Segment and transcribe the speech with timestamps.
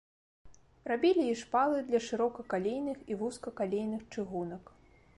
[0.91, 4.79] Рабілі і шпалы для шырокакалейных і вузкакалейных чыгунак.